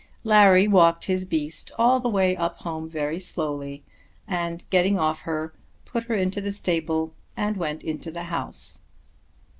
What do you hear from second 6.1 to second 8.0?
into the stable and went